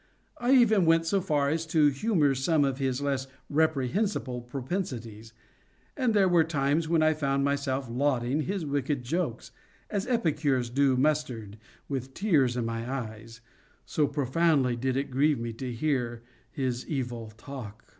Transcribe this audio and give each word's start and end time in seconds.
I 0.39 0.53
even 0.55 0.87
went 0.87 1.05
so 1.05 1.21
far 1.21 1.49
as 1.49 1.63
to 1.67 1.89
humor 1.89 2.33
some 2.33 2.65
of 2.65 2.79
his 2.79 3.01
less 3.01 3.27
reprehensible 3.51 4.41
propensities; 4.41 5.31
and 5.95 6.15
there 6.15 6.27
were 6.27 6.43
times 6.43 6.89
when 6.89 7.03
I 7.03 7.13
found 7.13 7.43
myself 7.45 7.87
lauding 7.87 8.41
his 8.41 8.65
wicked 8.65 9.03
jokes, 9.03 9.51
as 9.91 10.07
epicures 10.07 10.71
do 10.71 10.97
mustard, 10.97 11.59
with 11.87 12.15
tears 12.15 12.57
in 12.57 12.65
my 12.65 12.91
eyes:—so 12.91 14.07
profoundly 14.07 14.75
did 14.75 14.97
it 14.97 15.11
grieve 15.11 15.37
me 15.39 15.53
to 15.53 15.71
hear 15.71 16.23
his 16.51 16.83
evil 16.87 17.31
talk. 17.37 17.85